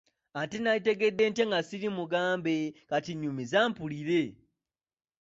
[0.41, 2.55] Ate nandikitegedde ntya nga ssiri mugambe,
[2.89, 4.21] kati nyumiza mpulire.